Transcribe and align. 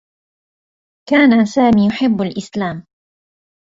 كان 1.09 1.45
سامي 1.45 1.87
يحبّ 1.87 2.21
الإسلام. 2.21 2.85